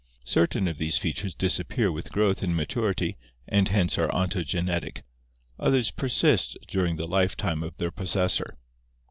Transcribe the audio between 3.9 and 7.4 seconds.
are ontogenetic, others persist during the life